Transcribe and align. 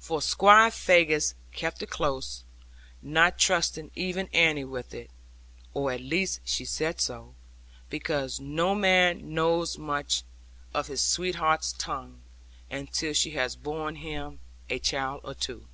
For 0.00 0.22
Squire 0.22 0.70
Faggus 0.70 1.34
kept 1.52 1.82
it 1.82 1.90
close; 1.90 2.44
not 3.02 3.38
trusting 3.38 3.90
even 3.94 4.28
Annie 4.32 4.64
with 4.64 4.94
it 4.94 5.10
(or 5.74 5.92
at 5.92 6.00
least 6.00 6.40
she 6.46 6.64
said 6.64 6.98
so); 6.98 7.34
because 7.90 8.40
no 8.40 8.74
man 8.74 9.34
knows 9.34 9.76
much 9.76 10.22
of 10.72 10.86
his 10.86 11.02
sweetheart's 11.02 11.74
tongue, 11.74 12.22
until 12.70 13.12
she 13.12 13.32
has 13.32 13.54
borne 13.54 13.96
him 13.96 14.40
a 14.70 14.78
child 14.78 15.20
or 15.24 15.34
two. 15.34 15.68